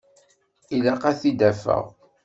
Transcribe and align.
Ilaq 0.75 1.03
ad 1.09 1.15
t-id-afeɣ. 1.19 1.85